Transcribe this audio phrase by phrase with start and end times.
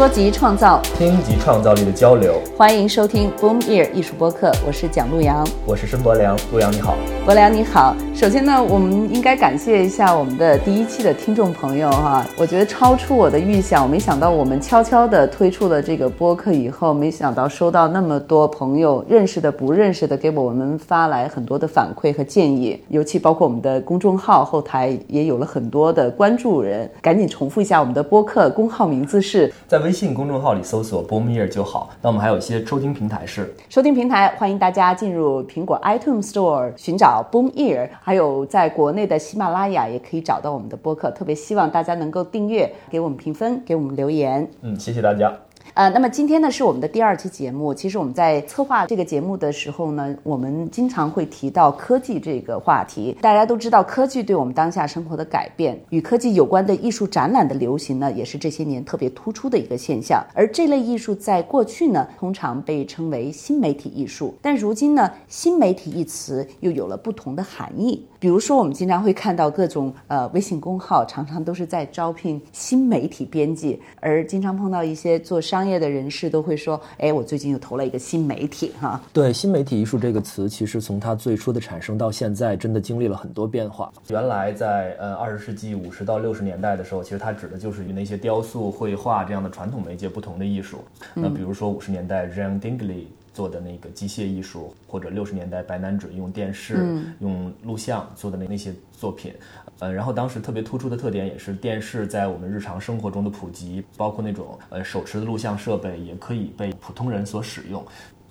[0.00, 2.40] 说及创造，听及创造力的交流。
[2.56, 6.34] 欢迎收听 Boom Ear 艺术播客，我是蒋璐阳，我是申博良。
[6.50, 6.96] 璐阳你好，
[7.26, 7.94] 博良你好。
[8.20, 26.90] 首先呢，我们应该感谢一下我们的第一期的听众朋友哈，我觉得超出我的预想，我没想到我们悄悄的推出了这个播客以后，没想到收到那么多朋友认识的、不认识的给我们发来很多的反馈和建议，尤其包括我们的公众号后台也有了很多的关注人。
[27.00, 31.88] 赶紧重复一下我们的播客公号名字是在微信公众号里搜索 Boom Ear 就好。
[32.02, 41.12] 那我们还有一些收听平台是收听平台，欢迎大家进入苹果 iTunes Store 寻找 Boom Ear，还有在国内的喜马拉雅也可以找到我们的播客。
[41.12, 44.50] 特别希望大家能够订阅，给我们评分，给我们留言。
[44.62, 45.32] 嗯，谢谢大家。
[45.74, 47.72] 呃，那么今天呢是我们的第二期节目。
[47.72, 53.16] 其实我们在策划这个节目的时候呢，我们经常会提到科技这个话题。
[53.20, 60.24] 大家都知道，科技对我们当下生活的改变，与科技有关的艺术展览的流行呢，也是这些年特别突出的一个现象。
[60.34, 68.04] 而这类艺术在过去呢，通常被称为新媒体艺术，但如今呢，新媒体一词又有了不同的含义。
[68.18, 83.92] 比如说，我们经常会看到各种呃微信公号，常常都是在招聘新媒体编辑，而经常碰到一些做商商业的人士都会说：“哎，我最近又投了一个新媒体，哈。”对，新媒体艺术这个词，其实从它最初的产生到现在，真的经历了很多变化。
[84.08, 90.78] 原来在呃二十世纪五十到六十年代的时候，其实它指的就是与那些雕塑、绘画这样的传统媒介不同的艺术。
[91.12, 93.04] 那比如说五十年代 Jean Dingley。
[93.32, 99.32] 做的那个机械艺术，或者六十年代白南准用电视、用录像做的那那些作品，
[99.78, 107.84] 呃，然后当时特别突出的特点也是电视在我们日常生活中的普及，包括那种呃手持的录像设备也可以被普通人所使用。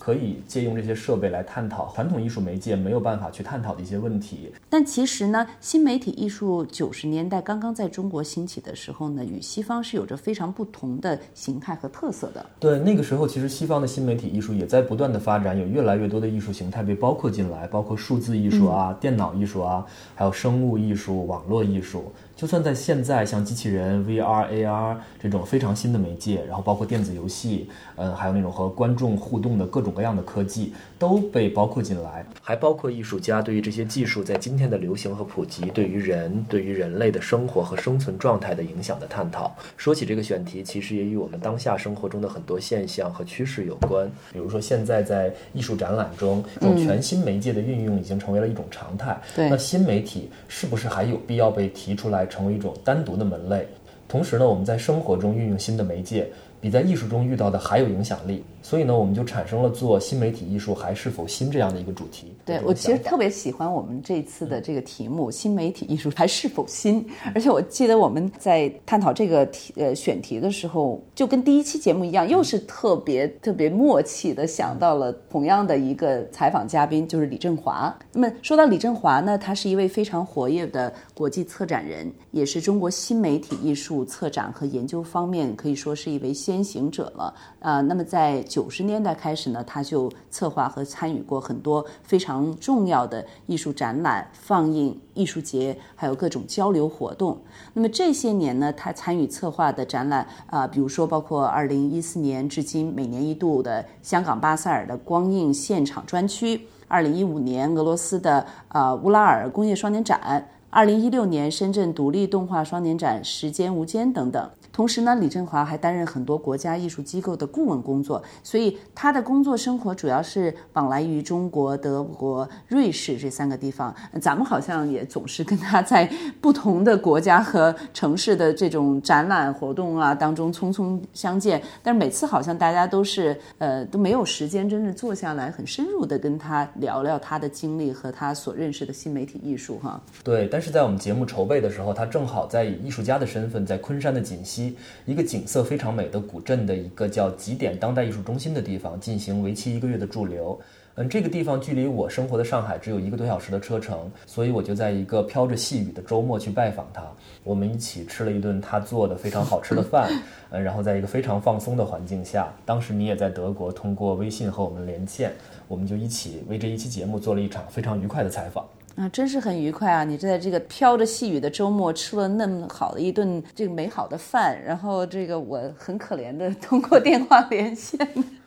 [0.10, 4.52] 可以借用这些设备来探讨传统艺术媒介没有办法去探讨的一些问题。
[4.68, 12.44] 但其实呢，新媒体艺术九十年代刚刚在中国兴起的时候呢，与西方是有着非常不同的形态和特色的。
[12.60, 19.86] 对，那个时候其实西方的新媒体艺术也在不断的发展，有越来越多的艺术形态被包括进来，包括数字艺术啊、电脑艺术啊，
[20.16, 22.12] 还有生物艺术、网络艺术。
[22.40, 27.68] 就算在现在，像机器人、VR、AR 这种非常新的媒介，然后包括电子游戏，
[27.98, 39.54] 嗯，还有那种和观众互动的各种各样的科技，都被包括进来，还包括艺术家对于这些技术在今天的流行和普及，对于人、对于人类的生活和生存状态的影响的探讨。
[39.76, 44.10] 说起这个选题，其实也与我们当下生活中的很多现象和趋势有关。
[44.32, 49.20] 比如说，现在在艺术展览中，这种全新媒介的运用已经成为了一种常态。
[49.36, 52.29] 对，那新媒体是不是还有必要被提出来？
[52.30, 53.68] 成为一种单独的门类，
[54.08, 56.30] 同时呢，我们在生活中运用新的媒介，
[56.62, 58.44] 比在艺术中遇到的还有影响力。
[58.62, 62.34] 所以呢，我们就产生了做新媒体艺术还是否新这样的一个主题。
[62.46, 67.06] 对我其实特别喜欢我们这次的这个题目“新媒体艺术还是否新”。
[67.34, 77.96] 而且我记得我们在探讨这个题呃选题的时候，就跟第一期节目一样，又是特别特别默契的想到了同样的一个采访嘉宾，就是李振华。
[78.12, 87.34] 那么说到李振华呢，他是一位非常活跃的国际策展人，也是中国新媒体艺术策展和研究方面可以说是一位先行者了。
[87.60, 97.38] 啊，那么在九十年代开始呢，他就策划和参与过很多非常重要的艺术展览、放映、艺术节，还有各种交流活动。
[97.74, 114.50] 那么这些年呢，他参与策划的展览啊，比如说包括二零一四年至今每年一度的香港巴塞尔的光映现场专区，二零一五年俄罗斯的啊乌拉尔工业双年展，二零一六年深圳独立动画双年展《时间无间》等等。
[114.72, 123.94] 同时呢，李振华还担任很多国家艺术机构的顾问工作，所以他的工作生活主要是往来于中国、德国、瑞士这三个地方。
[124.22, 126.10] 咱们好像也总是跟他在
[126.40, 140.00] 不同的国家和城市的这种展览活动啊当中匆匆相见，但是每次好像大家都是呃都没有时间真正坐下来很深入的跟他聊聊他的经历和他所认识的新媒体艺术哈。
[140.24, 144.59] 对，但是在我们节目筹备的时候，他正好在以艺术家的身份在昆山的锦溪。
[145.06, 150.60] 一个景色非常美的古镇的一个叫极点当代艺术中心的地方进行为期一个月的驻留。
[150.96, 157.02] 嗯，这个地方距离我生活的上海只有一个多小时的车程，所以我就在一个飘着细雨的周末去拜访他。
[157.44, 160.12] 我们一起吃了一顿他做的非常好吃的饭，
[160.52, 165.32] 嗯，然后在一个非常放松的环境下，当时你也在德国，通过微信和我们连线，
[165.70, 168.66] 我们就一起为这一期节目做了一场非常愉快的采访。
[169.00, 170.04] 啊，真是很愉快啊！
[170.04, 177.98] 你在这个飘着细雨的周末吃了那么好的一顿这个美好的饭，然后这个我很可怜的通过电话连线。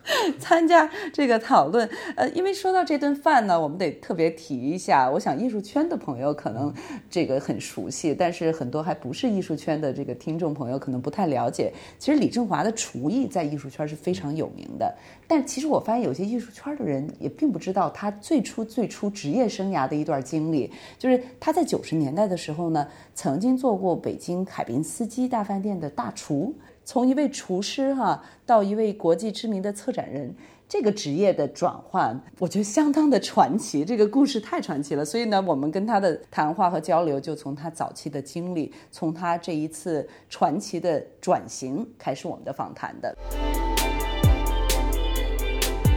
[0.39, 1.89] 参加这个讨论。
[2.15, 5.09] 呃，因为说到这顿饭呢，我们得特别提一下。
[5.09, 6.73] 我想艺术圈的朋友可能
[7.09, 11.71] 这个很熟悉，但是很多还不是艺术圈的这个听众朋友可能不太了解。
[11.97, 14.93] 其实李振华的厨艺在艺术圈是非常有名的，
[15.27, 26.53] 但其实我发现有些艺术圈的人也并不知道他最初最初职业生涯的一段经历，就是他在九十年代的时候呢，曾经做过北京凯宾斯基大饭店的大厨。
[26.85, 30.35] 从一位厨师哈到一位国际知名的策展人，
[30.67, 33.85] 这个职业的转换，我觉得相当的传奇。
[33.85, 43.15] 这个故事太传奇了，所以呢，我们跟他的谈话和交流，就从他早期的经历，从他这一次传奇的转型开始我们的访谈的。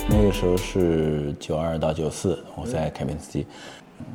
[0.08, 3.44] 那个时候是九二到九四，我在凯宾斯基。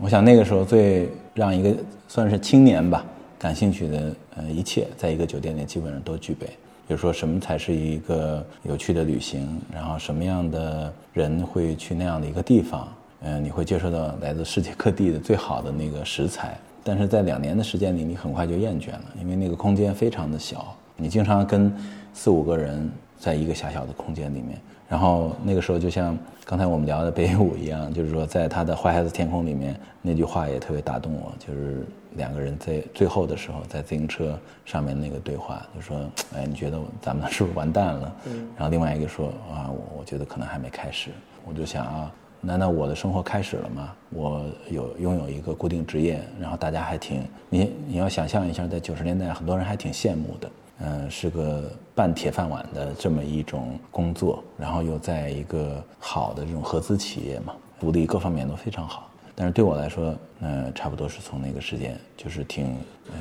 [0.01, 1.75] 我想那个时候最让一个
[2.07, 3.05] 算是青年吧
[3.37, 6.47] 感兴趣的呃一切，在一个酒店里基本上都具备。
[6.87, 12.87] 比如说什么才是一个有趣的旅行，然后什么样的人会去那样的一个地方，
[13.21, 16.57] 嗯，你会接受到来自世界各地的最好的那个食材。
[16.83, 21.73] 但是在两年的时间里，你很快就厌倦了，因为那个空间非常的小，你经常跟
[22.13, 22.89] 四五个人
[23.19, 24.59] 在一个狭小的空间里面。
[24.91, 35.97] 然后那个时候，就像刚才我们聊的北野武一样，就是说，在他的《坏孩子天空》里面那句话也特别打动我，就是两个人在最后的时候在自行车上面那个对话，就说
[36.35, 38.13] ：“哎，你觉得咱们是不是完蛋了？”
[38.57, 41.09] 然后另外一个说：“啊，我我觉得可能还没开始。”
[41.47, 42.11] 我就想啊，
[42.41, 43.93] 难道我的生活开始了吗？
[44.09, 50.51] 我有拥有一个固定职业，然后大家还挺你你要想象一下，在九十年代，很多人还挺羡慕的。
[50.83, 59.07] 嗯，是个半铁饭碗的这么一种工作，然后又在一个好的这种合资企业嘛，福利各方面都非常好。
[59.35, 62.75] 但是对我来说，呃，差不多是从那个时间就是挺
[63.11, 63.15] 呃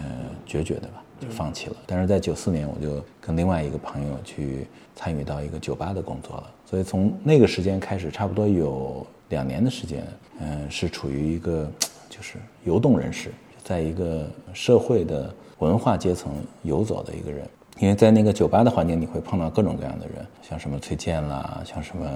[0.47, 1.77] 决绝的吧，就放弃了。
[1.87, 4.67] 但是在九四年，我就跟另外一个朋友去
[4.97, 6.51] 参与到一个酒吧的工作了。
[6.65, 10.07] 所以从那个时间开始，差不多有两年的时间，
[10.41, 11.71] 嗯，是处于一个
[12.09, 13.31] 就是游动人士，
[13.63, 15.35] 在一个社会的。
[15.61, 17.47] 文化阶层游走的一个人，
[17.79, 22.09] 因为在那个酒吧的环境，你会碰到各种各样的人，像什么崔健啦，像什么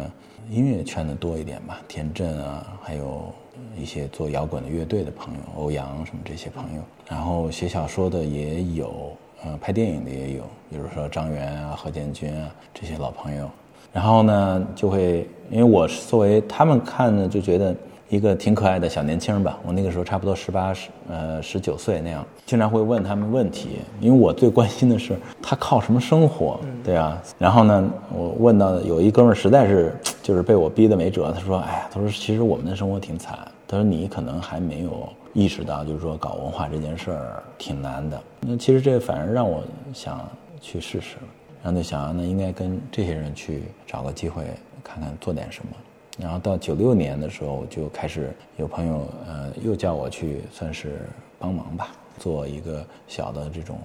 [0.50, 3.32] 音乐圈的多一点吧，田震啊，还有
[3.78, 9.12] 一些做摇滚的乐队的朋友，欧阳什么这些朋友，然后写小说的也有，
[9.44, 13.50] 呃，拍电影的也有，比如说张元啊、何建军啊这些老朋友，
[13.92, 17.76] 然后呢，就会因为我是作为他们看呢，就觉得。
[18.14, 27.20] 一个挺可爱的小年轻吧，我那个时候差不多十八十呃十九岁那样，经常会问他们问题，因为我最关心的是他靠什么生活，对啊。
[27.38, 38.22] 然后呢，我问到有一哥们儿实在是 就是被我逼得没辙，他说：“哎呀，他说其实我们的生活挺惨，他说你可能还没有意识到，就是说搞文化这件事儿挺难的。
[38.42, 40.20] 那其实这反而让我想
[40.60, 41.22] 去试试了，
[41.64, 44.44] 然后就想那应该跟这些人去找个机会
[44.84, 45.72] 看看做点什么。”
[46.18, 51.00] 然后到九六年的时候，就开始有朋友呃又叫我去算是
[51.38, 51.88] 帮忙吧，
[52.18, 53.78] 做一个小的这种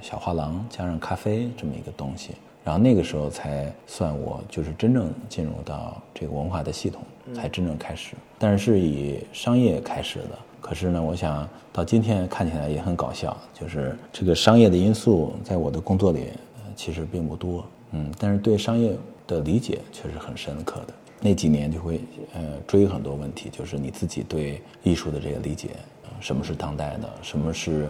[0.00, 2.30] 小画廊加上咖啡这么一个东西。
[2.64, 7.02] 然后那个时候才算我就是真正进入到这个文化的系统，
[7.34, 8.14] 才真正开始。
[8.38, 10.38] 但是是以商业开始的。
[10.62, 16.28] 可是呢，我想到今天看起来也很搞笑，就是这个商业的因素在我的工作里
[16.74, 20.94] 其实并不多，嗯，但是对商业的理解却是很深刻的。
[21.24, 22.02] 那几年就会
[22.34, 25.70] 呃追很多问题，就是你自己对艺术的这个理解，
[26.20, 27.88] 什么是当代的，什么是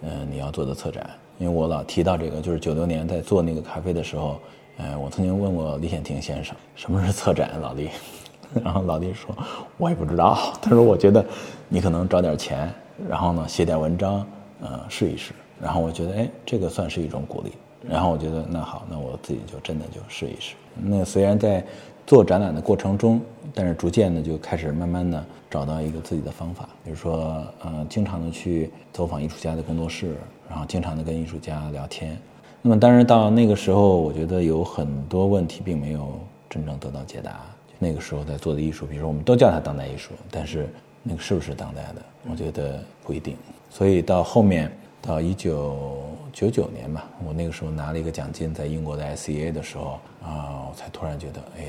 [0.00, 1.08] 呃你要做的策展。
[1.38, 4.40] 因为我老提到这个，就是九六年在做那个咖啡的时候，
[4.78, 7.88] 呃，我曾经问过李显庭先生，什么是策展，老李，
[8.64, 9.32] 然后老李说，
[9.76, 10.52] 我也不知道。
[10.60, 11.24] 他说，我觉得
[11.68, 12.68] 你可能找点钱，
[13.08, 14.26] 然后呢写点文章，
[14.60, 15.32] 呃试一试。
[15.60, 17.52] 然后我觉得，哎，这个算是一种鼓励。
[17.88, 20.54] 然后我觉得，那好，那我自己就真的就试一试。
[20.76, 21.64] 那虽然在
[22.06, 23.20] 做展览的过程中，
[23.54, 30.16] 但是逐渐的就开始慢慢的找到一个自己的方法，比如说，呃，经常的去走访艺术家的工作室，
[30.48, 32.16] 然后经常的跟艺术家聊天。
[32.60, 36.18] 那么，当然到那个时候，我觉得有很多问题并没有
[36.48, 37.40] 真正得到解答。
[37.78, 40.68] 那个时候在做的艺术，比如说我们都叫它当代艺术，但是
[41.02, 42.02] 那个是不是当代的？
[42.30, 43.36] 我觉得不一定。
[43.68, 44.70] 所以到后面，
[45.02, 46.00] 到一九
[46.32, 51.66] 九九年吧，我那个时候拿了一个奖金，在英国的 SEA 的时候啊，我才突然觉得，哎。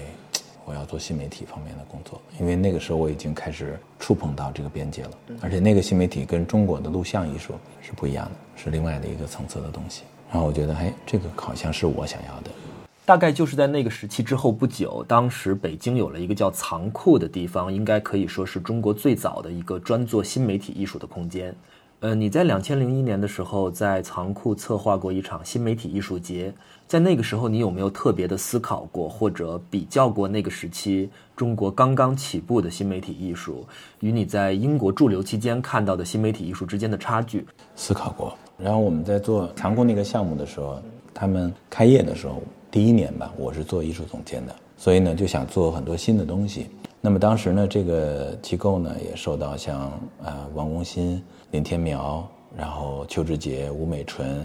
[0.66, 5.12] 我要做新媒体方面的工作，因为那个时候我已经开始触碰到这个边界了，
[5.42, 10.04] 而且那个新媒体跟中国的录像艺术是不一样的，是另外的一个层次的东西。
[10.32, 12.52] 然后我觉得，哎，这个好像是我想要的。
[13.04, 21.54] 大概就是在那个时期之后不久，当时北京有了一个叫藏库的地方，应该可以说是中国最早的一个专做新媒体艺术的空间。
[22.04, 26.54] 呃，你在两千零一年的时候在仓库策划过一场新媒体艺术节，
[26.86, 33.66] 在那个时候你有没有特别的思考过或者比较过那个时期中国刚刚起步的新媒体艺术
[34.02, 37.48] 与你在英国驻留期间看到的新媒体艺术之间的差距？
[37.74, 38.38] 思考过。
[38.58, 40.82] 然后我们在做仓库那个项目的时候，
[41.14, 46.68] 他们开业的时候第一年吧，我是做艺术总监的，所以呢就想做很多新的东西。
[47.00, 49.92] 那么当时呢，这个机构呢也受到像
[50.22, 51.22] 呃王功新、
[51.54, 54.44] 林天苗，然后邱志杰、吴美纯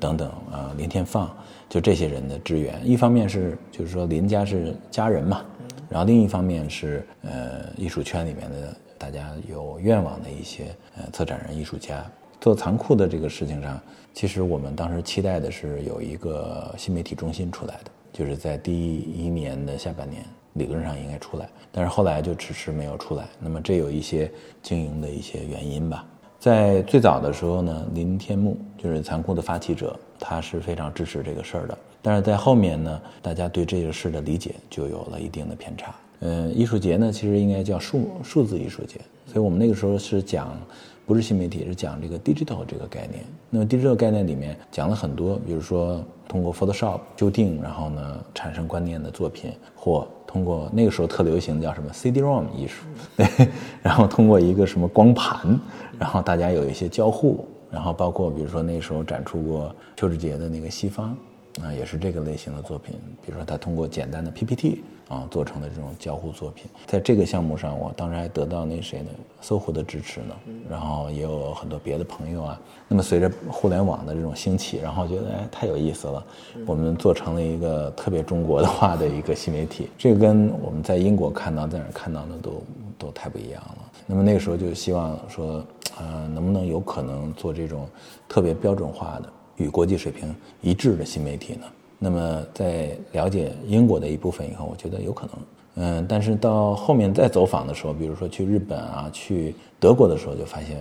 [0.00, 1.30] 等等啊，林天放，
[1.68, 2.80] 就这些人的支援。
[2.82, 5.44] 一方面是就是说林家是家人嘛，
[5.90, 12.02] 然后另一方面是呃艺术圈里面的大家有愿望的一些呃策展人、艺术家。
[12.40, 13.78] 做残酷的这个事情上，
[14.14, 20.24] 其实我们当时期待的是有一个新媒体中心出来的，就是在第一年的下半年。
[20.54, 23.26] 理论上应该出来，但是后来就迟迟没有出来。
[23.38, 24.32] 那么这有一些
[24.62, 26.02] 经营的一些原因吧。
[26.46, 31.76] 在最早的时候呢，林天木就是残酷的发起者，他是非常支持这个事儿的。
[32.00, 35.92] 但是在后面呢，大家对这个事的理解就有了一定的偏差。
[36.20, 40.56] 嗯，艺术节呢，其实应该叫数数字艺术节，所以我们那个时候是讲。
[41.04, 43.24] 不是新媒体，是讲这个 digital 这个概念。
[43.48, 52.86] 那么 digital 概念里面讲了很多，比如说通过 Photoshop 修订，然后呢产生观念的作品，或通过那个时候特流行叫什么 CD-ROM 艺术，
[53.16, 53.48] 对，
[53.84, 55.56] 然后通过一个什么光盘，
[55.98, 61.16] 然后大家有一些交互，然后包括比如说那时候展出过邱志杰的那个西方，
[61.62, 64.82] 啊，也是这个类型的作品，比如说他通过简单的 PPT。
[65.08, 69.10] 啊，做成的这种交互作品，在这个项目上，我当时还得到那谁呢，
[69.40, 70.34] 搜狐的支持呢。
[70.68, 72.60] 然后也有很多别的朋友啊。
[72.88, 76.26] 那么随着互联网的这种兴起，然后觉得哎太有意思了，
[76.66, 79.88] 我们做成了一个特别中国的化的一个新媒体。
[79.96, 82.60] 这个跟我们在英国看到、在哪看到的都
[82.98, 83.92] 都太不一样了。
[84.06, 85.64] 那么那个时候就希望说，
[85.98, 87.88] 呃，能不能有可能做这种
[88.28, 91.66] 特别标准化的、与国际水平一致的新媒体呢？
[91.98, 95.32] 那么在了解英国的一部分以后，我觉得有可能，
[95.76, 100.76] 嗯，但是到后面再走访的时候，比如说去日本啊，去德国的时候，就发现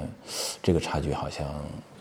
[0.61, 1.47] 这个差距好像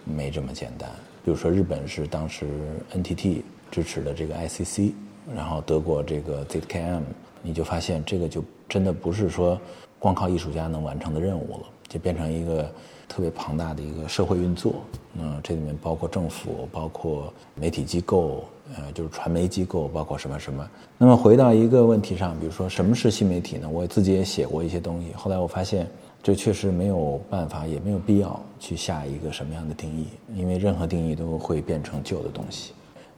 [0.05, 0.91] 没这么简单。
[1.25, 2.47] 比如说日本是当时
[2.93, 4.93] NTT 支持的这个 ICC，
[5.35, 7.01] 然后德国这个 ZKM，
[7.41, 9.59] 你就发现这个就真的不是说
[10.05, 12.71] 光靠艺术家能完成的任务了，就变成一个
[13.09, 14.75] 特别庞大的一个社会运作。
[15.19, 18.45] 嗯，这里面包括政府，包括媒体机构。
[18.77, 20.67] 呃，就是传媒机构，包括什么什么。
[20.97, 23.69] 那么回到一个问题上，比如说什么是新媒体呢？
[23.69, 25.13] 我自己也写过一些东西。
[25.15, 25.87] 后来我发现，
[26.23, 32.73] 这确实没有办法，也没有必要去下一个什么样的定义，因为任何定义都会变成旧的东西。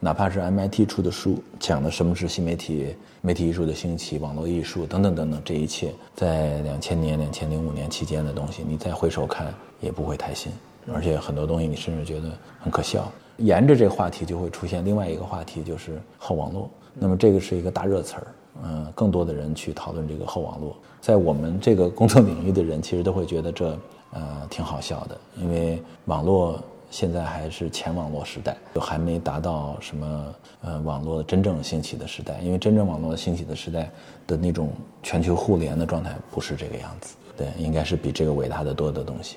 [0.07, 10.53] 哪怕是 MIT 出的书，讲的什么是新媒体、媒体艺术的兴起、网络艺术等等等等，这一切在两千年、两千零五年期间的东西，你再回首看也不会太新，
[10.95, 13.11] 而且很多东西你甚至觉得很可笑。
[13.39, 16.71] 沿着这个话题就会出现另外一个话题，就是后网络。
[16.95, 18.27] 那么这个是一个大热词儿，
[18.63, 20.77] 嗯，更多的人去讨论这个后网络。
[21.01, 23.77] 在我们这个工作领域的人，其实都会觉得这
[24.13, 26.63] 呃挺好笑的，因为网络
[26.99, 32.39] 现在还是前网络时代，就还没达到什么呃网络真正兴起的时代。
[32.43, 33.91] 因为真正网络兴起的时代
[34.27, 34.73] 的那种
[35.03, 39.37] 全球互联的状态不是这个样子，对，应该是比这个伟大的多的东西。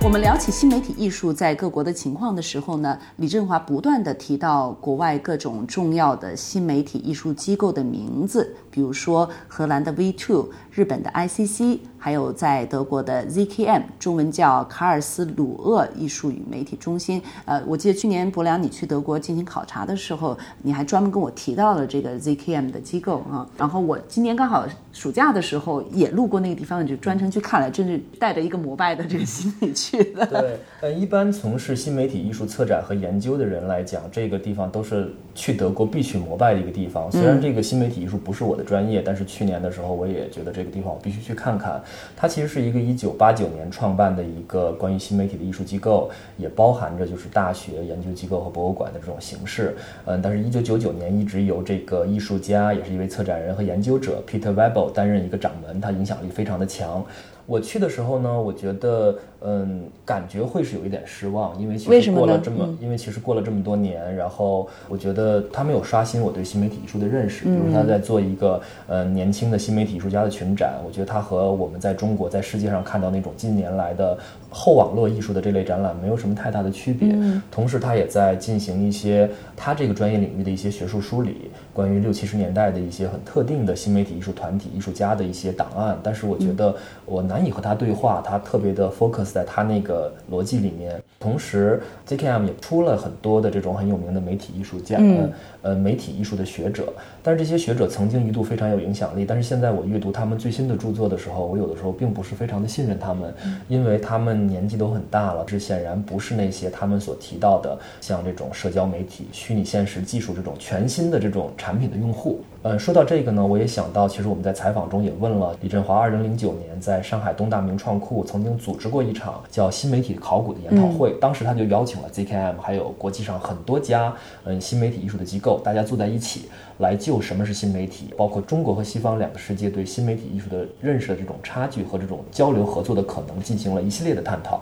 [0.00, 17.20] 我们聊起新媒体艺术在各国的情况的时候呢，李振华不断的提到国外各种重要的新媒体艺术机构的名字，比如说荷兰的 V Two、日本的 ICC，还有在德国的 ZKM，中文叫卡尔斯鲁厄艺术与媒体中心。
[17.44, 23.46] 呃，我记得去年博良你去德国进行考察的时候，你还专门跟我提到了这个 ZKM 的机构啊。
[23.58, 29.87] 然后我今年刚好暑假的时候也路过那个地方，就专程去看了，真是带着一个膜拜的这个心理去。
[29.92, 37.10] 对，但，一般从事新媒体艺术策展和研究的人来讲，这个地方都是去德国必去膜拜的一个地方。
[37.10, 41.82] 虽然这个新媒体艺术不是我的专业，但是去年的时候我也觉得这个地方我必须去看看。
[42.16, 49.76] 它其实是一个一九八九年创办的一个关于新媒体的艺术机构，也包含着就是大学研究机构和博物馆的这种形式。
[50.04, 57.04] 嗯，但是，一九九九年一直由这个艺术家，也是一位策展人和研究者 Peter Webel 担任一个掌门，他影响力非常的强。
[57.48, 67.46] 我去的时候呢，我觉得，嗯，感觉会是有一点失望，因为其实过了这么，因为其实过了这么多年，然后我觉得他没有刷新我对新媒体艺术的认识。
[67.46, 74.18] 比如他在做一个呃年轻的新媒体艺术家的群展，我觉得他和我们在中国在世界上看到那种近年来的
[74.50, 77.16] 后网络艺术的这类展览没有什么太大的区别。
[77.50, 85.98] 同时，他也在进行一些他这个专业领域的一些学术梳理，关于六七十年代的一些很特定的新媒体艺术团体、艺术家的一些档案。
[86.02, 86.76] 但是，我觉得
[87.06, 87.38] 我难。
[87.38, 91.00] 难以和他对话，他特别的 focus 在他那个逻辑里面。
[91.20, 95.32] 同时，JKM 也出了很多的这种很有名的媒体艺术家，嗯
[95.62, 96.92] 呃，媒体艺术的学者。
[97.24, 103.34] 但是这些学者曾经一度非常有影响力，但是现在我阅读他们最新的著作的时候，我有的时候并不是非常的信任他们，
[103.66, 112.40] 因为他们年纪都很大了，这显然不是那些他们所提到的像这种社交媒体、虚拟现实技术这种全新的这种产品的用户。
[112.62, 124.12] 呃，说到这个呢，我也想到，其实我们在采访中也问了李振华，二零零九年在上海东大名创库曾经组织过一场叫新媒体考古的研讨会，当时他就邀请了 ZKM，还有国际上很多家
[124.44, 126.48] 嗯新媒体艺术的机构，大家坐在一起
[126.78, 134.60] 来就什么是新媒体，包括中国和西方两个世界对新媒体艺术的认识的这种差距和这种交流合作的可能，进行了一系列的探讨。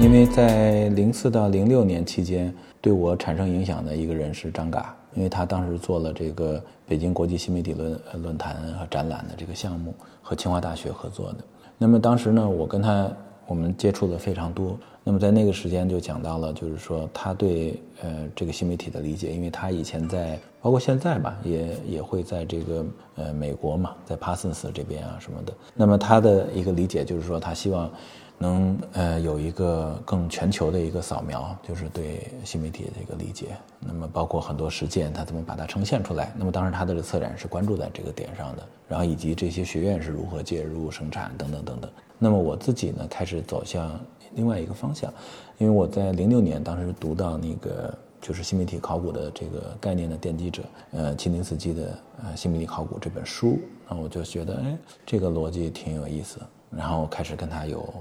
[0.00, 9.92] 因为在零四到零六年期间，对我产生影响的一个人是张嘎，因为他当时做了这个北京国际新媒体论论坛和展览的这个项目，
[10.22, 11.38] 和清华大学合作的。
[11.76, 13.10] 那么当时呢，我跟他
[13.46, 14.78] 我们接触的非常多。
[15.02, 25.52] 那么在那个时间就讲到了，就是说他对呃这个新媒体的理解，因为他以前在包括现在吧，也也会在这个呃美国嘛，在帕森斯这边啊什么的。
[25.74, 27.90] 那么他的一个理解就是说，他希望。
[28.38, 33.56] 能呃有一个更全球的一个扫描，就是对新媒体的一个理解。
[33.80, 36.32] 那么包括很多实践，它怎么把它呈现出来？
[36.36, 41.90] 那么当时它的策展是关注在这个点上的，然后以及这些学院是如何介入生产等等等等。
[42.18, 43.98] 那么我自己呢，开始走向
[44.34, 45.12] 另外一个方向，
[45.58, 54.76] 因为我在零六年当时读到那个就是新媒体考古的这个概念的奠基者，呃，齐林斯基的呃新媒体考古这本书，那我就觉得哎，
[55.06, 56.38] 这个逻辑挺有意思。
[56.76, 57.94] 然后开始跟他有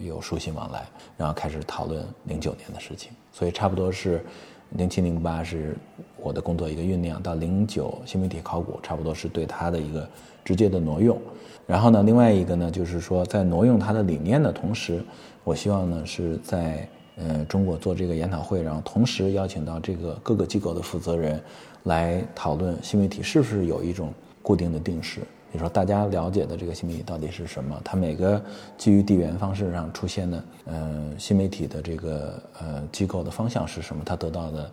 [0.00, 4.24] 有书信往来，然后开始讨论零九年的事情，所以差不多是
[4.70, 5.76] 零七零八是
[6.16, 10.08] 我的工作一个酝酿，到零九新媒体考古差不多是对他的一个
[10.44, 11.20] 直接的挪用，
[11.66, 15.02] 然后呢，另外一个呢就是说在挪用他的理念的同时，
[15.44, 21.40] 我希望呢是在呃中国做这个研讨会，然后同时邀请到这个各个机构的负责人
[21.84, 25.20] 来讨论新媒体是不是有一种固定的定式。
[25.54, 27.80] 比如说，大家了解的这个新媒体到底是什么？
[27.84, 28.42] 它每个
[28.76, 34.02] 基于地缘方式上出现的，呃，新媒体的这个呃机构的方向是什么？
[34.04, 34.70] 它得到的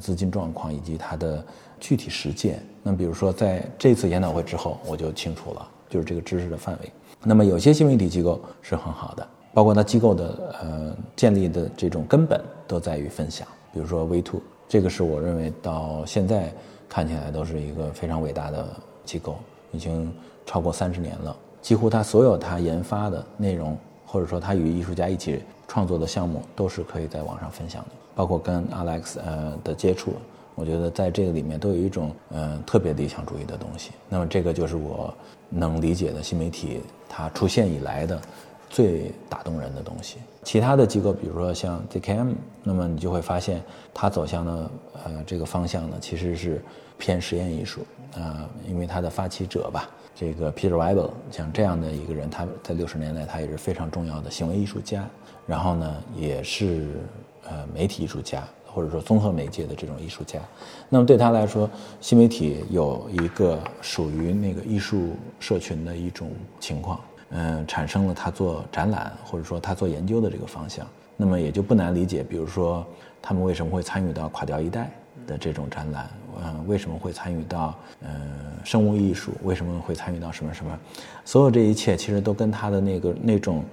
[0.00, 1.44] 资金状况以及它的
[1.78, 2.64] 具体实践。
[2.82, 6.90] 那比如说，在这次研讨会之后，我就清楚了，就是这个知识的范围。
[7.22, 13.46] 那么有些新媒体机构是很好的，包括它机构的呃建立的这种根本都在于分享。
[13.70, 16.50] 比如说 V Two，这个是我认为到现在
[16.88, 18.66] 看起来都是一个非常伟大的
[19.04, 19.36] 机构。
[19.72, 20.12] 已经
[20.46, 27.88] 超过三十年了，几乎他所有他研发的内容，或者说他与艺术家一起创作的项目，都是可以在网上分享的。
[28.14, 30.12] 包括跟 Alex 呃的接触，
[30.54, 33.92] 我觉得在这个里面都有一种嗯特别理想主义的东西。
[34.08, 35.12] 那么这个就是我
[35.48, 38.20] 能理解的新媒体它出现以来的
[38.68, 40.18] 最打动人的东西。
[40.42, 43.62] 其他的机构，比如说像 DKM，那么你就会发现
[43.94, 44.70] 它走向的
[45.04, 46.62] 呃这个方向呢，其实是
[46.98, 47.80] 偏实验艺术。
[48.14, 55.08] 呃，因为他的发起者吧，这个 Peter Weibel 像这样的一个人，他在六十年代他也是非常重要的行为艺术家，
[55.46, 56.88] 然后呢，也是
[57.48, 60.38] 呃媒体艺术家，或者说综合媒介的这种艺术家。
[60.90, 61.68] 那么对他来说，
[62.00, 70.86] 新媒体有一个属于那个艺术社群的一种情况，嗯，产生了他做展览或者说他做研究的这个方向。
[71.16, 72.86] 那么也就不难理解，比如说
[73.22, 74.90] 他们为什么会参与到垮掉一代。
[75.24, 76.10] 的这种展览，
[76.42, 78.10] 嗯，为什么会参与到嗯
[78.64, 79.32] 生物艺术？
[79.42, 80.78] 为什么会参与到什么什么？
[81.24, 83.64] 所有这一切其实都跟他的那个那种，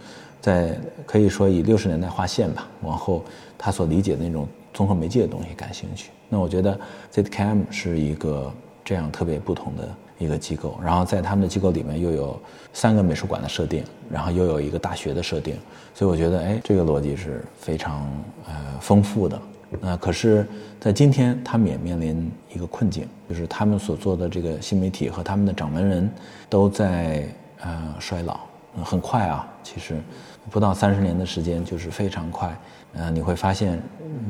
[0.41, 3.24] 在可以说以六十年代划线吧，往后
[3.58, 6.12] 他所理解的那种综合媒介的东西感兴趣。
[6.28, 6.80] 那我觉得
[7.13, 8.52] ZCAM 是一个
[8.86, 12.39] 这样特别不同的一个机构，然后在他们的机构里面又有
[12.74, 15.56] 三个美术馆的设定，然后又有一个大学的设定，
[15.93, 18.08] 所以我觉得哎，这个逻辑是非常
[18.48, 19.41] 呃丰富的。
[19.80, 20.48] 那可是，
[20.80, 26.10] 在今天，他们也面临一个困境，就是他们所做的这个新媒体和他们的掌门人，
[26.50, 27.24] 都在
[27.62, 28.40] 呃衰老，
[28.84, 30.02] 很快啊，其实
[30.50, 32.60] 不到三十年的时间就是非常快，
[32.94, 33.80] 呃，你会发现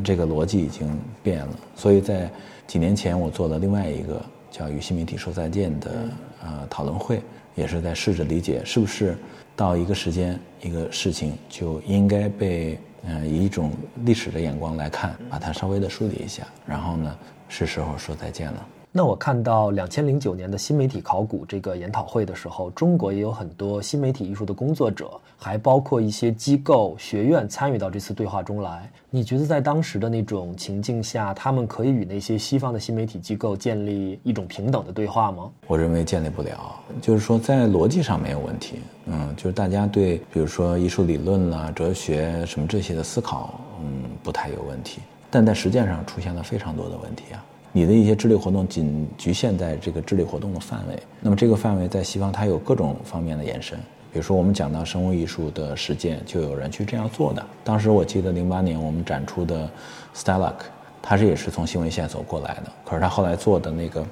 [0.04, 0.90] 这个逻辑已经
[1.24, 1.56] 变了。
[1.74, 2.30] 所以在
[2.68, 4.22] 几年前，我做了另外一个
[4.52, 5.92] 叫《与新媒体说再见》的
[6.44, 7.22] 呃讨论会，
[7.56, 9.18] 也是在试着理解，是不是
[9.56, 12.78] 到一个时间，一个事情就应该被。
[13.04, 13.72] 嗯，以一种
[14.06, 18.68] 历史的眼光来看，把它稍微的梳理一下，然后呢，是时候说再见了。
[18.92, 28.92] 那我看到两千零九年的新媒体考古这个研讨会的时候，中国也有很多新媒体艺术的工作者，还包括一些机构、学院参与到这次对话中来。
[29.12, 35.52] 你觉得在当时的那种情境下，他们可以与那些西方的新媒体机构建立一种平等的对话吗？
[35.68, 45.00] 我认为建立不了，就是说在逻辑上没有问题，嗯，就是大家对比如说艺术理论啦、哲学什么这些的思考，嗯，不太有问题，
[45.30, 47.46] 但在实践上出现了非常多的问题啊。
[47.72, 53.78] 你的一些智力活动仅局限在这个智力活动的范围，那么这个范围在西方它有各种方面的延伸。
[54.12, 57.46] 比如说我们讲到生物艺术的实践，就有人去这样做的。
[57.64, 59.70] 当时我记得零八年我们展出的
[60.16, 60.56] Stellak，
[61.00, 62.72] 他是也是从新闻线索过来的。
[62.84, 64.04] 可是他后来做的那个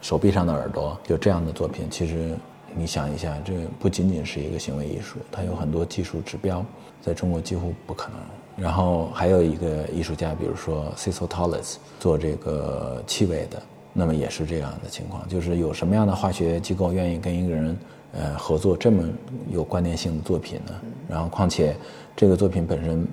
[0.00, 2.32] 手臂上的耳朵，就这样的作品，其实
[2.76, 6.64] 你想一下，这不仅仅是一个行为艺术，它有很多技术指标，
[7.02, 8.18] 在中国几乎不可能。
[8.60, 13.62] 然后还有一个艺术家，比如说 Cecil Tolles 做这个气味的，
[13.94, 17.78] 那么也是这样的情况，就是有什么样的化学机构愿意跟一个人
[18.12, 19.02] 呃合作这么
[19.50, 20.74] 有关联性的作品呢？
[21.08, 21.74] 然后况且
[22.14, 23.06] 这个作品本身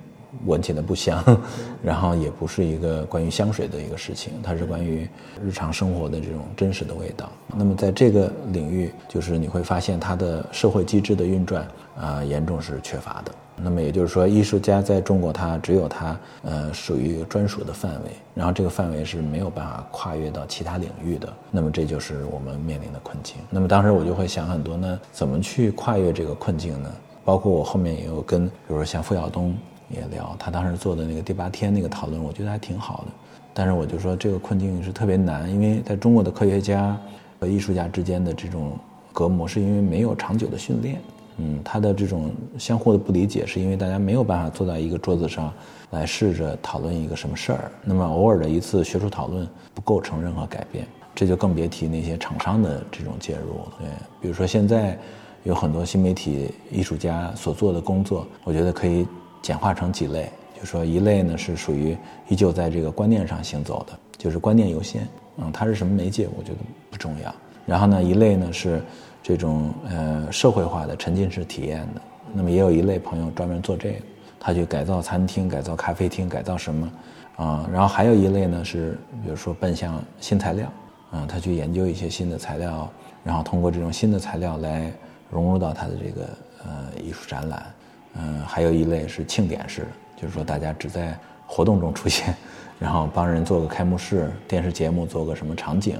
[0.45, 1.23] 闻起来不香，
[1.81, 5.07] 然后也不是一个关于香水的一个事情，它是关于
[5.41, 7.31] 日常生活的这种真实的味道。
[7.55, 11.65] 那么在这个领域，就是你会发现它的社会机制的运转
[11.99, 13.31] 啊，严重是缺乏的。
[13.59, 21.27] 那么也就是说，艺术家在中国，他只有他呃属于专属的范围，然后这个范围是没有办法跨越到其他领域的。
[21.49, 23.37] 那么这就是我们面临的困境。
[23.49, 26.91] 那么当时我就会想很多呢，怎么去跨越这个困境呢？
[27.25, 29.57] 包括我后面也有跟，比如说像付晓东
[29.89, 33.11] 也聊，他当时做的那个第八天那个讨论，我觉得还挺好的。
[33.55, 36.95] 但是我就说这个困境是特别难，因为在中国的科学家
[37.39, 38.77] 和艺术家之间的这种
[39.11, 41.01] 隔膜，是因为没有长久的训练。
[41.39, 45.53] 嗯，他的这种相互的不理解，是因为大家没有办法坐在一个桌子上
[45.91, 47.71] 来试着讨论一个什么事儿。
[47.83, 53.73] 那么偶尔的一次学术讨论不构成任何改变，这就更别提那些厂商的这种介入了。
[53.79, 53.87] 对，
[54.19, 54.97] 比如说现在
[55.43, 59.07] 有很多新媒体艺术家所做的工作，我觉得可以
[59.43, 61.95] 简化成几类，就说一类呢是属于
[62.29, 65.07] 依旧在这个观念上行走的，就是观念优先。
[65.37, 66.57] 嗯，它是什么媒介，我觉得
[66.89, 67.31] 不重要。
[67.63, 68.81] 然后呢，一类呢是。
[69.27, 73.95] 这种呃社会化的沉浸式体验的，那么也有一类朋友专门做这个，
[74.39, 76.91] 他去改造餐厅、改造咖啡厅、改造什么，
[77.35, 80.71] 啊，然后还有一类呢是，比如说奔向新材料，
[81.11, 82.89] 啊，他去研究一些新的材料，
[83.21, 84.89] 然后通过这种新的材料来
[85.29, 86.29] 融入到他的这个
[86.63, 87.65] 呃艺术展览，
[88.13, 89.87] 嗯，还有一类是庆典式的，
[90.21, 92.33] 就是说大家只在活动中出现，
[92.79, 95.97] 然后帮人做个开幕式、电视节目做个什么场景，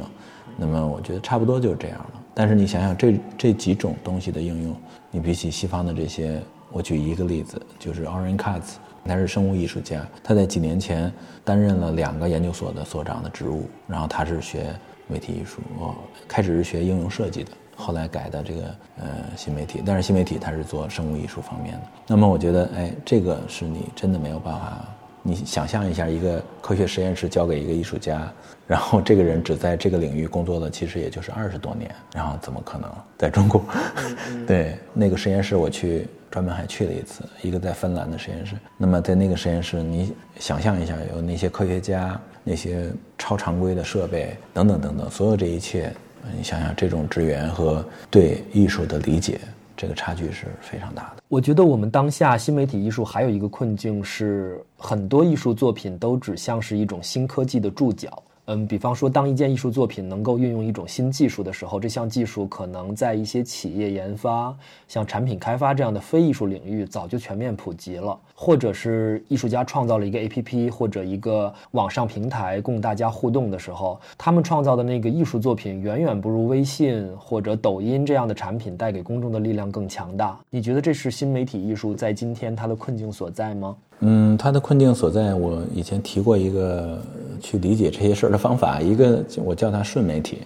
[0.56, 2.22] 那么我觉得差不多就是这样了。
[2.40, 4.76] 但是你想想，这这几种东西的应用，
[5.10, 6.40] 你比起西方的这些，
[6.72, 11.12] 我举一个例子，就是 Oren Katz，他是生物艺术家，他在几年前
[11.44, 14.72] 担任了两个研究所的所长的职务，然后他是学
[15.08, 15.96] 媒体艺术，哦，
[16.28, 18.62] 开始是学应用设计的，后来改的这个
[19.00, 21.82] 呃新媒体，但是新媒体他是做生物艺术方面的。
[22.06, 24.86] 那么我觉得，哎，这个是你真的没有办法。
[25.28, 28.32] 你想象一下，一个科学实验室交给一个艺术家，
[28.66, 33.62] 然后这个人只在这个领域工作了，其实也就是二十多年，然后怎么可能在中国？
[34.48, 38.56] 对，那个实验室我去专门还去了一次，一个在芬兰的实验室。
[38.78, 45.92] 那么在那个实验室，你想象一下，有那些科学家、那些超常规的设备等等等等，所有这一切，
[46.38, 49.42] 你想想这种支援和对艺术的理解。
[49.78, 51.24] 这个差距是非常大的。
[51.28, 58.22] 我觉得我们当下新媒体艺术还有一个困境是，很多艺术作品都只像是一种新科技的注脚。
[58.50, 64.56] 嗯，比方说，当一件艺术作品能够运用一种新技术的时候，这项技术可能在一些企业研发、
[64.88, 80.40] 像产品开发这样的非艺术领域早就全面普及了，或者是艺术家创造了一个 APP 或者一个网上平台供大家互动的时候，他们创造的那个艺术作品远远不如微信或者抖音这样的产品带给公众的力量更强大。
[80.50, 83.76] 你觉得这是新媒体艺术在今天它的困境所在吗？
[84.02, 87.02] 嗯，它的困境所在，我以前提过一个
[87.40, 90.40] 去理解这些事儿的方法，一个我叫它顺媒体，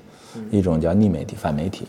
[0.50, 1.86] 一种叫逆媒体、反媒体。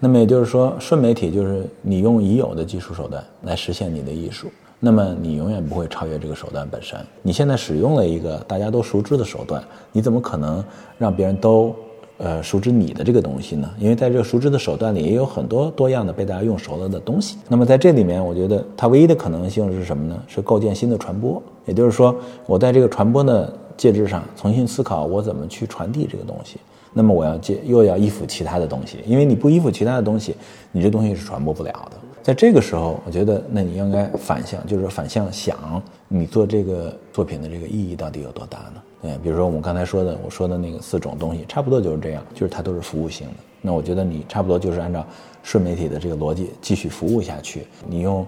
[0.00, 4.50] 那么也就是说，顺媒体就是你用已有的技术手段来实现你的艺术，
[4.80, 6.98] 那么你永远不会超越这个手段本身。
[7.22, 10.64] 你现在使用了一个大家都熟知的手段，你怎么可能
[10.98, 11.74] 让别人都？
[12.16, 13.68] 呃，熟知你的这个东西呢？
[13.78, 17.36] 因为在这个熟知的手段里，也有很多多样的被大家用熟了的东西。
[17.48, 20.22] 那么在这里面，我觉得它唯一的可能性是什么呢？
[20.28, 21.42] 是构建新的传播。
[21.66, 22.14] 也就是说，
[22.46, 26.58] 我在这个传播的介质上重新思考我怎么去传递这个东西。
[26.92, 30.36] 那么我要接又要依附其他的东西，因为你不依附其他的东西，
[30.70, 31.96] 你这东西是传播不了的。
[32.24, 38.82] 在这个时候，我觉得那你应该反向，就是反向想，你做这个作品的这个意义到底有多大呢？
[39.02, 43.34] 对，比如说我们刚才说的，我说的那个四种东西，差不多就是这样，就是它都是服务性的。
[43.60, 45.04] 那我觉得你差不多就是按照
[45.42, 47.66] 顺媒体的这个逻辑继续服务下去。
[47.86, 48.26] 你用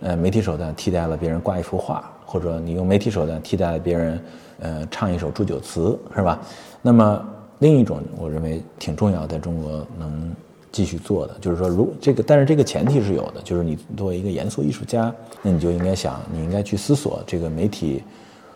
[0.00, 4.20] 呃媒体手段替代了别人挂一幅画，或者你用媒体手段替代了别人
[4.58, 6.40] 呃唱一首祝酒词，是吧？
[6.82, 7.24] 那么
[7.60, 10.34] 另一种，我认为挺重要，在中国能
[10.76, 15.10] 继续做的，就是说，如这个，但是这个前提是有的，就是你作为一个严肃艺术家，
[15.40, 18.04] 那你就应该想，你应该去思索这个媒体。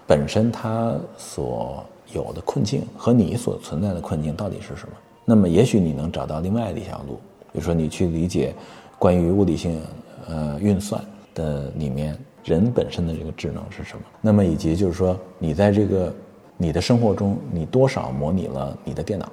[0.07, 4.95] 本身它所有的困境和你所存在的困境到底是什么？
[5.25, 7.15] 那么也许你能找到另外的一条路，
[7.53, 8.55] 比如说你去理解
[8.99, 9.81] 关于物理性
[10.29, 11.03] 呃运算
[11.35, 14.03] 的里面人本身的这个智能是什么？
[14.21, 16.15] 那么以及就是说你在这个
[16.59, 19.33] 你的生活中你多少模拟了你的电脑？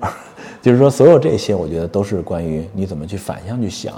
[0.66, 3.94] 就是说所有这些我觉得都是关于你怎么去反向去想，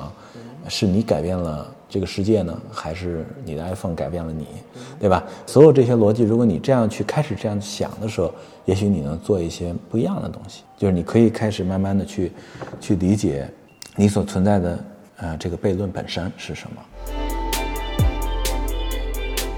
[0.69, 1.67] 是你改变了。
[1.89, 4.47] 这个世界呢，还是你的 iPhone 改变了你，
[5.01, 5.25] 对吧？
[5.47, 8.31] 所有这些逻辑，如果你这样去开始这样想的时候，
[8.67, 10.61] 也许你能做一些不一样的东西。
[10.77, 12.31] 就是你可以开始慢慢的去，
[12.79, 13.49] 去理解
[13.97, 14.85] 你所存在的
[15.17, 16.83] 呃这个悖论本身是什么。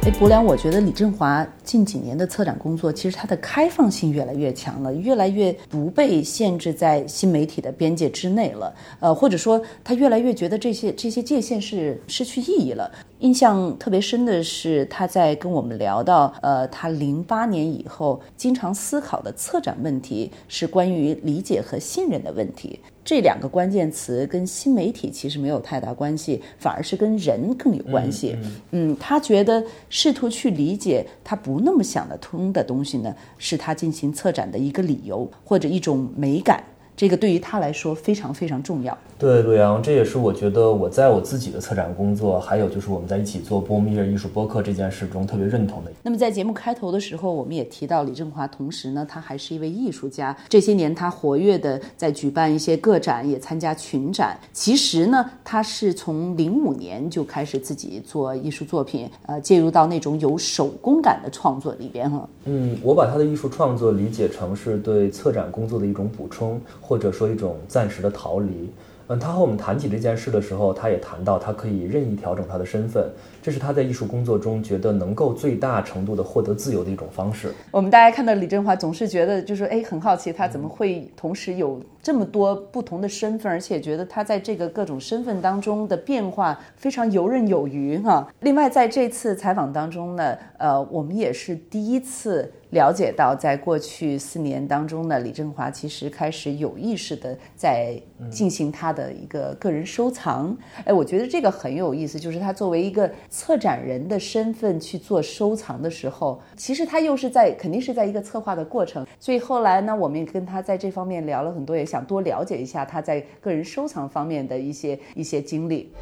[0.03, 8.75] 哎，博良，我觉得李振华近几年的策展工作，其实他的开放性越来越强了，越来越不被限制在新媒体的边界之内了。
[8.99, 12.91] 呃，或者说，他越来越觉得这些这些界限是失去意义了。
[13.19, 22.81] 印象特别深的是，他在跟我们聊到，呃，他零八年以后经常思考的策展问题是关于理解和信任的问题。
[23.05, 28.37] 这两个关键词跟新媒体其实没有太大关系，反而是跟人更有关系。
[28.71, 36.63] 嗯，他觉得试图去理解他不那么想得通的东西呢，是他进行策展的一个理由或者一种美感。
[37.01, 38.97] 这个对于他来说非常非常重要。
[39.19, 45.91] 对，陆阳，这也是我觉得我在我自己的策展工作，还有就是我们在一起做波米尔艺术播客这件事中特别认同的。
[46.03, 50.37] 那么在节目开头的时候，我们也提到李振华，同时呢，他还是一位艺术家。
[50.51, 54.39] 这些年他活跃的在举办一些个展，也参加群展。
[54.53, 62.29] 其实呢，他是从零五年就开始自己做艺术作品，呃，介入到那种有手工感的创作里边哈。
[62.45, 66.61] 嗯，我把他的艺术创作理解成是对策展工作的一种补充。
[66.90, 68.68] 或者说一种暂时的逃离。
[69.07, 73.09] 嗯，他和我们谈起这件事的时候，他也谈到他可以任意调整他的身份，
[73.42, 77.53] 这是他在艺术工作中觉得能够最大程度的获得自由的一种方式。
[77.72, 88.33] 我们大家看到李振华，总是觉得就是哎，很好奇他怎么会同时有这么多不同的身份，而且觉得他在这个各种身份当中的变化非常游刃有余哈。
[88.40, 98.00] 另外，在这次采访当中呢，呃，我们也是第一次了解到，在过去四年当中呢，李振华其实开始有意识的在
[98.31, 99.00] 进行他的。
[99.00, 109.07] 的一个个人收藏，哎，我觉得这个很有意思，就是他作为一个策展人的身份去做收藏的时候，其实他又是在肯定是在一个策划的过程。
[109.21, 115.93] 所以后来呢，我们也跟他在这方面聊了很多，也想多了解一下他在个人收藏方面的一些一些经历。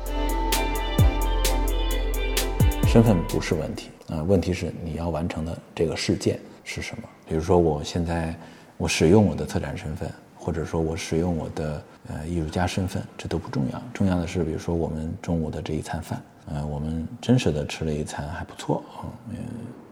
[2.86, 7.04] 身份不是问题啊，问题是你要完成的这个事件是什么？
[7.28, 8.34] 比如说，我现在
[8.78, 10.10] 我使用我的策展身份。
[10.40, 13.82] 或者说我使用我的呃艺术家身份，这都不重要。
[13.92, 19.36] 重要的是，比如说我们中午的这一餐饭，呃，我们真实的吃了一餐还不错啊，嗯，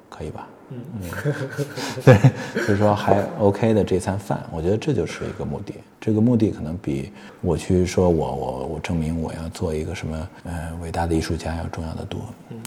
[0.08, 0.46] 可以吧？
[0.70, 1.10] 嗯嗯，
[2.04, 2.18] 对，
[2.54, 5.74] 就是说还 OK 的这餐饭，我觉得这就是一个目的。
[6.00, 12.20] 这个目的可能比我去说我我我证明我要做一个什么呃伟大的艺术家要重要的多，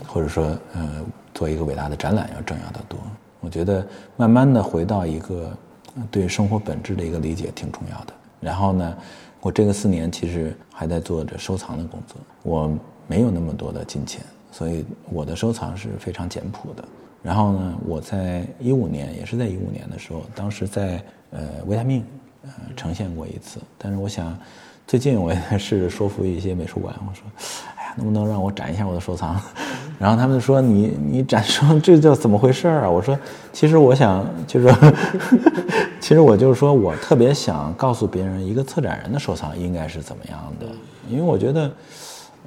[0.08, 3.00] 或者说呃做一个伟大的展览要重要的多。
[3.42, 5.52] 我觉得慢慢的回到一个。
[6.12, 8.14] 对生活本质的一个理解挺重要的。
[8.40, 8.98] 然后呢，
[9.42, 12.16] 我这个四年其实还在做着收藏的工作。
[12.44, 12.72] 我
[13.10, 16.86] 没有那么多的金钱，所以我的收藏是非常简朴的。
[17.24, 22.06] 然后呢，我在一五年，也是在一五年的时候，当时在呃维他命
[22.44, 23.60] 呃呈现过一次。
[23.78, 24.38] 但是我想，
[24.86, 27.24] 最近我也在试着说服一些美术馆，我说。
[27.76, 29.42] 哎呀能不能让我展一下我的收藏？
[29.98, 33.18] 然后他们说：“你你展说这叫怎么回事啊？”我说
[33.52, 34.74] ：“其实我想就是，
[36.00, 40.68] 其实我就是说我特别想告诉别人一个策展人的收藏应该是怎么样的，
[41.10, 41.70] 因为我觉得，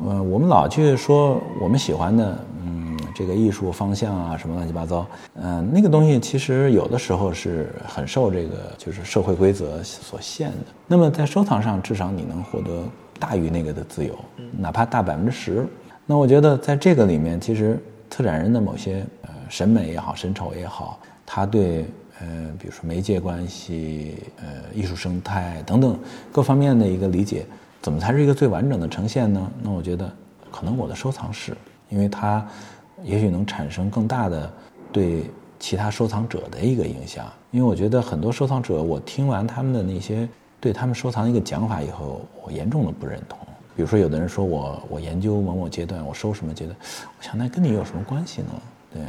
[0.05, 10.67] 呃，我们老去说我们喜欢的，嗯，这个艺术方向啊，什么乱七八糟，嗯，那个东西其实有的时候是很受这个就是社会规则所限的。
[10.87, 12.83] 那么在收藏上，至少你能获得。”
[13.23, 14.19] 大于那个的自由，
[14.59, 15.65] 哪怕大百分之十，
[16.07, 21.87] 那我觉得在这个里面，其实策展人的某些呃审美也好，审丑也好，他对
[22.19, 22.27] 呃
[22.59, 25.97] 比如说媒介关系、呃艺术生态等等
[26.33, 27.47] 各方面的一个理解，
[27.83, 29.51] 怎么才是一个最完整的呈现呢？
[29.61, 30.11] 那我觉得
[30.53, 31.57] 可能我的收藏是，
[31.88, 32.47] 因为它
[33.03, 34.51] 也许能产生更大的
[34.92, 35.25] 对
[35.59, 37.27] 其他收藏者的一个影响。
[37.51, 40.29] 因为我觉得很多收藏者，我听完他们的那些
[40.61, 43.37] 对他们收藏的一个讲法以后，我严重的不认同。
[43.75, 46.77] 比如说，有的人说我我研究某某阶段，我收什么阶段，
[47.18, 48.49] 我想那跟你有什么关系呢？
[48.95, 49.03] 对，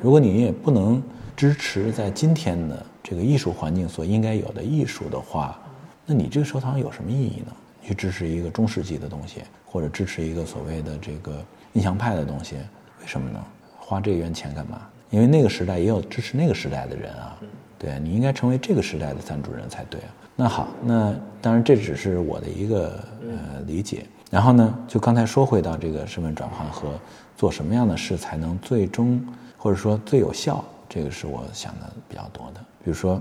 [0.00, 1.02] 如果你也不能
[1.36, 5.58] 支持在今天的这个艺术环境所应该有的艺术的话，
[6.06, 7.52] 那你这个收藏有什么意义呢？
[7.82, 12.56] 去支持一个中世纪的东西，或者支持一个所谓的这个印象派的东西，
[13.00, 13.42] 为什么呢？
[13.78, 14.82] 花这元钱干嘛？
[15.10, 17.36] 因为那个时代也有支持那个时代的人啊，
[17.78, 20.06] 对你应该成为这个时代的赞助人才对啊。
[20.36, 24.06] 那好，那当然这只是我的一个呃理解。
[24.30, 26.92] 然后呢，就刚才说回到这个身份转换和
[27.36, 29.20] 做什么样的事才能最终
[29.58, 32.60] 或者说最有效，这个是我想的比较多的。
[32.84, 33.20] 比如说，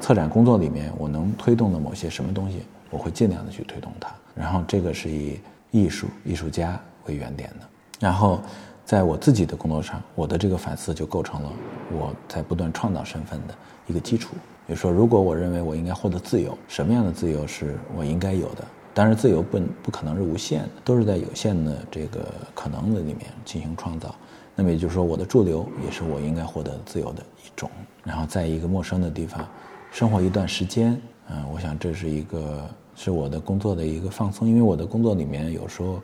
[0.00, 2.62] 策展工作里面我能推动的某些什么东西。
[2.90, 7.66] 我会尽量的去推动它，然后这个是以艺术、艺术家为原点的，
[8.00, 8.40] 然后
[8.84, 11.52] 在我自己的工作上，我的这个反思就构成了
[11.92, 13.54] 我在不断创造身份的
[13.86, 14.34] 一个基础。
[14.66, 18.64] 比如说，如果我认为我应该获得自由，什么样的自由是我应该有的？
[18.92, 24.14] 当然，自由不不可能是无限的，都是在有限的这个可能的里面进行创造。
[24.54, 27.70] 那么也就是说，我的驻留也是我应该获得自由的一种。
[28.02, 29.46] 然后在一个陌生的地方
[29.90, 31.00] 生活一段时间。
[31.28, 36.00] 嗯，我想这是一个是我的工作的一个放松，因为我的工作里面有时候，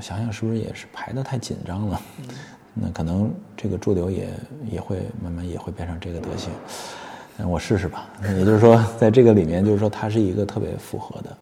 [0.00, 2.00] 想想是不是也是排的太紧张了，
[2.74, 4.28] 那可能这个驻留也
[4.70, 6.50] 也会慢慢也会变成这个德行，
[7.38, 8.08] 嗯，我试试吧。
[8.22, 11.36] 也就是说，在这个里面，就是说它是一个特别符合的。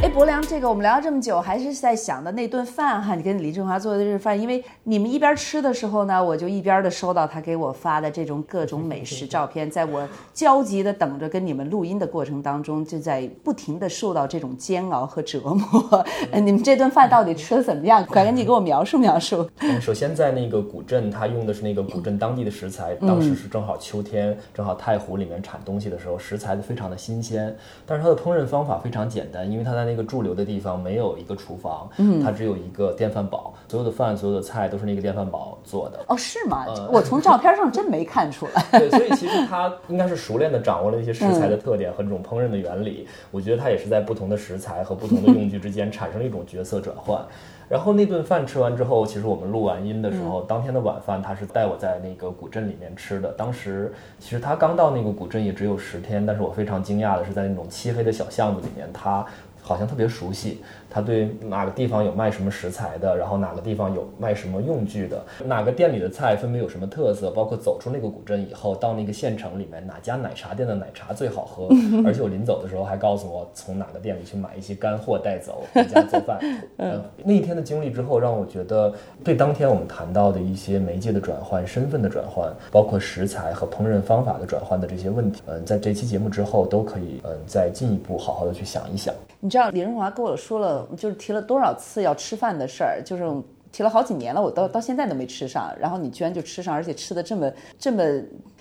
[0.00, 16.06] 哎，伯良，这个我们聊了这么久，还是在想的那顿饭哈，你跟李振华做的这顿饭，因为你们一边吃的时候呢，我就一边的收到他给我发的这种各种美食照片，在我焦急的等着跟你们录音的过程当中，就在不停的受到这种煎熬和折磨。
[16.32, 18.06] 你们这顿饭到底吃的怎么样？
[18.06, 19.50] 赶紧给我描述描述。
[19.80, 27.52] 首先在那个古镇，他用的是那个古镇当地的食材，当时是正好秋天，正好太湖里面产东西的时候，食材非常的新鲜，
[27.84, 36.04] 但是它的烹饪方法非常简单，因为它在那个驻留的地方没有一个厨房，嗯，它只有一个电饭煲，所有的饭、所有的菜都是那个电饭煲做的。
[36.08, 36.66] 哦，是吗？
[36.92, 38.64] 我从照片上真没看出来。
[38.78, 43.08] 对，所以其实他应该是熟练的掌握了一些食材的特点和这种烹饪的原理。
[43.30, 47.20] 我觉得他也是在不同的食材和不同的用具之间产生了一种角色转换。
[47.68, 53.30] 然后那顿饭吃完之后，其实我们录完音的时候，当天的晚饭他是带我在那个古镇里面吃的。
[53.32, 59.24] 当时其实他刚到那个古镇也只有十天，但是我非常惊讶的是在那种漆黑的小巷子里面，他。
[59.68, 71.68] 好像特别熟悉，他对哪个地方有卖什么食材的，然后哪个地方有卖什么用具的，哪个店里的菜分别有什么特色，包括走出那个古镇以后到那个县城里面哪家奶茶店的奶茶最好喝，
[72.06, 76.38] 而且我临走的时候还告诉我从哪个店里去买一些干货带走回 家做饭。
[76.78, 78.92] 嗯，那一天的经历之后，让我觉得
[79.24, 89.14] 对当天我们谈到的一些媒介的转换、身份的转换，包括食材和烹饪方法的转换的这些问题，嗯，在这期节目之后都可以嗯再进一步好好的去想一想。
[89.40, 93.24] 你知道李润华跟我说了，就是提了多少次要吃饭的事儿，就是
[93.70, 95.72] 提了好几年了，我到到现在都没吃上。
[95.78, 98.02] 然后你居然就吃上，而且吃的这么这么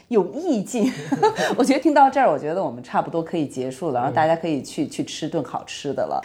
[0.09, 0.91] 有意境。
[1.57, 6.21] 我觉得听到这儿，我觉得我们差不多可以结束了，然后大家可以去去吃顿好吃的了。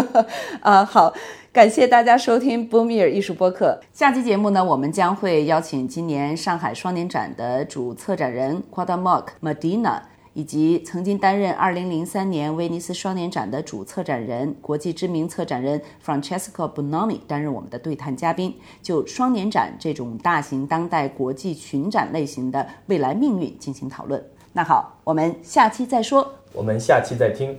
[0.60, 1.12] 啊，好，
[1.52, 3.78] 感谢大家收听 Boomer 艺术播客。
[3.92, 10.00] 下期节目呢，我们将会邀请今年上海双年展的主策展人 Quadamok Medina。
[10.38, 24.24] 以及曾经担任2003年威尼斯双年展的主策展人、国际知名策展人 Francesco Bonomi 担任我们的对谈嘉宾，就双年展这种大型当代国际群展类型的未来命运进行讨论。
[24.52, 26.32] 那好，我们下期再说。
[26.52, 27.58] 我们下期再听。